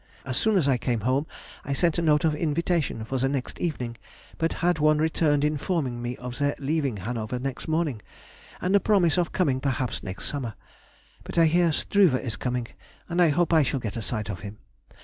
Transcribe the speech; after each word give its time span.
As 0.25 0.35
soon 0.35 0.57
as 0.57 0.67
I 0.67 0.79
came 0.79 1.01
home 1.01 1.27
I 1.63 1.73
sent 1.73 1.99
a 1.99 2.01
note 2.01 2.23
of 2.25 2.33
invitation 2.33 3.05
for 3.05 3.19
the 3.19 3.29
next 3.29 3.59
evening, 3.59 3.97
but 4.39 4.53
had 4.65 4.79
one 4.79 4.97
returned 4.97 5.43
informing 5.43 6.01
me 6.01 6.17
of 6.17 6.39
their 6.39 6.55
leaving 6.57 6.97
Hanover 6.97 7.37
next 7.37 7.67
morning, 7.67 8.01
and 8.59 8.75
a 8.75 8.79
promise 8.79 9.19
of 9.19 9.31
coming 9.31 9.59
perhaps 9.59 10.01
next 10.01 10.25
summer. 10.25 10.55
But 11.23 11.37
I 11.37 11.45
hear 11.45 11.71
Struve 11.71 12.15
is 12.15 12.35
coming, 12.35 12.69
and 13.09 13.21
I 13.21 13.29
hope 13.29 13.53
I 13.53 13.61
shall 13.61 13.79
get 13.79 13.95
a 13.95 14.01
sight 14.01 14.27
of 14.31 14.39
him. 14.39 14.57